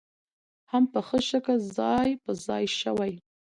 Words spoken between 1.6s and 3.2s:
ځاى په ځاى شوې